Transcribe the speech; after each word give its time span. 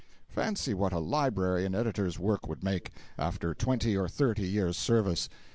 Fancy 0.29 0.73
what 0.73 0.93
a 0.93 0.97
library 0.97 1.63
an 1.63 1.75
editor's 1.75 2.17
work 2.17 2.47
would 2.47 2.63
make, 2.63 2.89
after 3.19 3.53
twenty 3.53 3.95
or 3.95 4.09
thirty 4.09 4.47
years' 4.49 4.75
service. 4.75 5.29